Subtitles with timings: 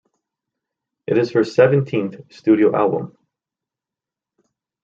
[1.05, 3.15] It is her seventeenth studio album.